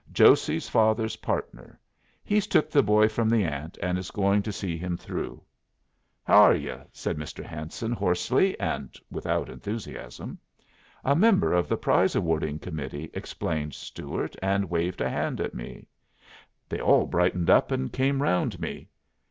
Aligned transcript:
"Josey's 0.11 0.67
father's 0.67 1.17
partner. 1.17 1.79
He's 2.23 2.47
took 2.47 2.71
the 2.71 2.81
boy 2.81 3.07
from 3.07 3.29
the 3.29 3.43
aunt 3.43 3.77
and 3.83 3.99
is 3.99 4.09
going 4.09 4.41
to 4.41 4.51
see 4.51 4.75
him 4.75 4.97
through." 4.97 5.43
"How 6.23 6.41
'r' 6.41 6.55
ye?" 6.55 6.75
said 6.91 7.17
Mr. 7.17 7.45
Hanson, 7.45 7.91
hoarsely, 7.91 8.59
and 8.59 8.95
without 9.11 9.47
enthusiasm. 9.47 10.39
"A 11.03 11.15
member 11.15 11.53
of 11.53 11.67
the 11.67 11.77
prize 11.77 12.15
awarding 12.15 12.57
committee," 12.57 13.11
explained 13.13 13.75
Stuart, 13.75 14.35
and 14.41 14.71
waved 14.71 15.01
a 15.01 15.09
hand 15.11 15.39
at 15.39 15.53
me. 15.53 15.87
They 16.67 16.81
all 16.81 17.05
brightened 17.05 17.51
up 17.51 17.69
and 17.69 17.93
came 17.93 18.23
round 18.23 18.59
me. 18.59 18.89